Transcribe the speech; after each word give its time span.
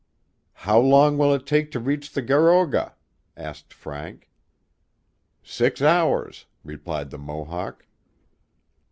How 0.65 0.79
long 0.79 1.19
will 1.19 1.31
it 1.31 1.45
take 1.45 1.69
to 1.73 1.79
reach 1.79 2.11
the 2.13 2.23
Garoga?" 2.23 2.93
asked 3.37 3.71
Frank. 3.71 4.31
Six 5.43 5.79
hours,'* 5.79 6.47
replied 6.63 7.11
the 7.11 7.19
Mohawk. 7.19 7.85